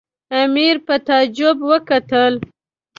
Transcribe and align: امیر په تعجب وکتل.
امیر 0.41 0.75
په 0.85 0.95
تعجب 1.07 1.57
وکتل. 1.69 2.33